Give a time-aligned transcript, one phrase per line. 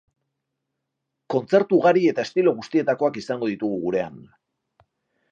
[1.33, 4.17] Kontzertu ugari eta estilo guztietakoak izango ditugu gurean.